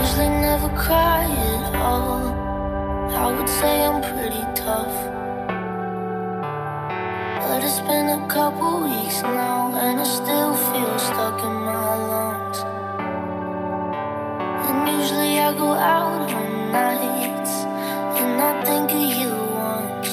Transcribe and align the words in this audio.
usually 0.00 0.28
never 0.28 0.70
cry 0.70 1.24
at 1.24 1.74
all. 1.76 2.22
I 3.22 3.26
would 3.36 3.48
say 3.48 3.84
I'm 3.88 4.00
pretty 4.00 4.44
tough. 4.54 4.96
But 7.42 7.58
it's 7.64 7.80
been 7.80 8.08
a 8.20 8.26
couple 8.26 8.84
weeks 8.88 9.20
now, 9.22 9.74
and 9.84 10.00
I 10.00 10.04
still 10.04 10.54
feel 10.70 10.98
stuck 10.98 11.38
in 11.48 11.56
my 11.68 11.90
lungs. 12.12 12.58
And 14.68 14.78
usually 14.98 15.38
I 15.38 15.52
go 15.64 15.70
out 15.72 16.30
on 16.38 16.48
nights, 16.72 17.54
and 18.20 18.40
I 18.48 18.52
think 18.68 18.90
of 19.00 19.06
you 19.20 19.34
once. 19.68 20.10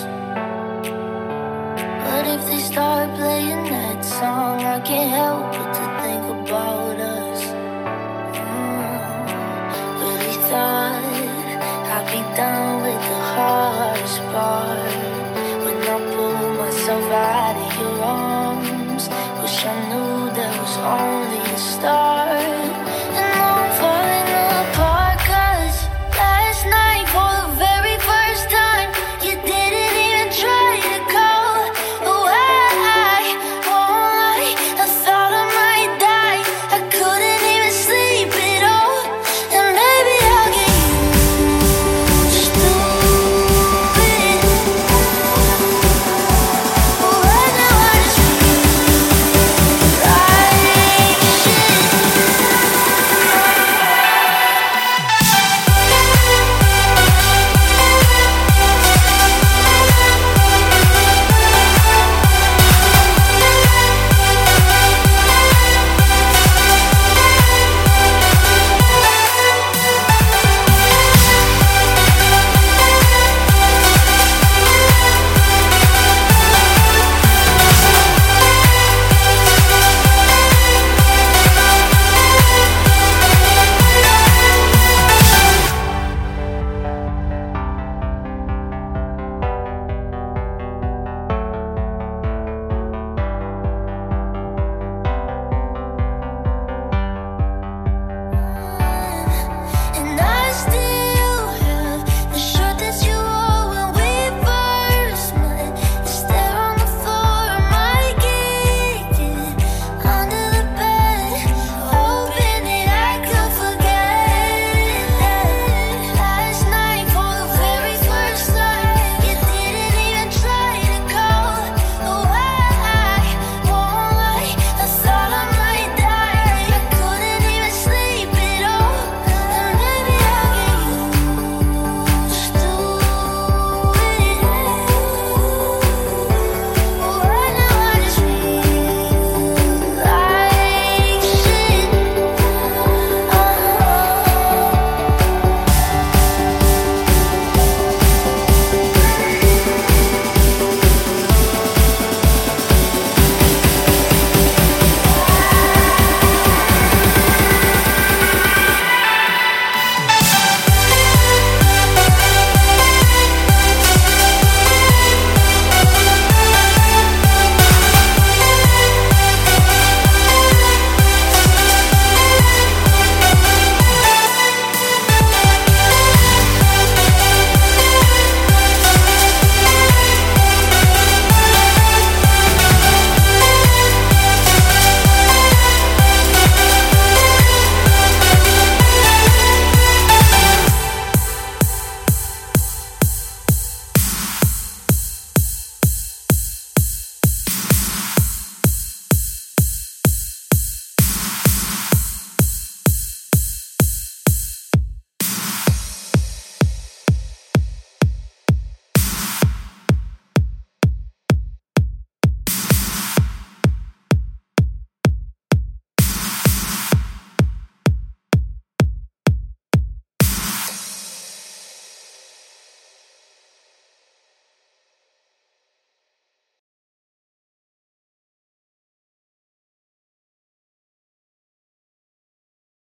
But 2.05 2.23
if 2.35 2.41
they 2.49 2.59
start 2.59 3.15
playing 3.15 3.63
that 3.71 4.03
song, 4.03 4.59
I 4.75 4.79
can't 4.81 5.11
help 5.21 5.53
it. 5.61 5.66